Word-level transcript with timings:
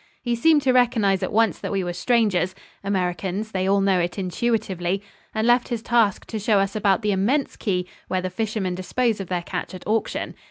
He 0.23 0.33
seemed 0.35 0.63
to 0.63 0.71
recognize 0.73 1.21
at 1.21 1.31
once 1.31 1.59
that 1.59 1.71
we 1.71 1.83
were 1.83 1.93
strangers 1.93 2.55
Americans, 2.83 3.51
they 3.51 3.69
all 3.69 3.81
know 3.81 3.99
it 3.99 4.17
intuitively 4.17 5.03
and 5.31 5.45
left 5.45 5.67
his 5.67 5.83
task 5.83 6.25
to 6.25 6.39
show 6.39 6.57
us 6.57 6.75
about 6.75 7.03
the 7.03 7.11
immense 7.11 7.55
quay 7.55 7.85
where 8.07 8.19
the 8.19 8.31
fishermen 8.31 8.73
dispose 8.73 9.19
of 9.19 9.27
their 9.27 9.43
catch 9.43 9.75
at 9.75 9.85
auction. 9.85 10.33